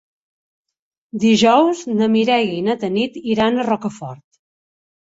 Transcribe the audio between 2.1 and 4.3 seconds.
Mireia i na Tanit iran a Rocafort.